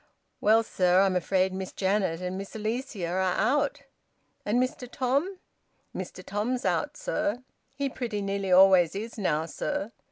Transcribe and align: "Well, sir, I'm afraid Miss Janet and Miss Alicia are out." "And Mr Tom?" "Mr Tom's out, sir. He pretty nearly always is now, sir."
"Well, 0.39 0.63
sir, 0.63 0.99
I'm 1.01 1.15
afraid 1.15 1.53
Miss 1.53 1.71
Janet 1.71 2.21
and 2.21 2.35
Miss 2.35 2.55
Alicia 2.55 3.05
are 3.05 3.19
out." 3.19 3.83
"And 4.43 4.59
Mr 4.59 4.89
Tom?" 4.91 5.37
"Mr 5.95 6.25
Tom's 6.25 6.65
out, 6.65 6.97
sir. 6.97 7.43
He 7.75 7.87
pretty 7.87 8.23
nearly 8.23 8.51
always 8.51 8.95
is 8.95 9.19
now, 9.19 9.45
sir." 9.45 9.91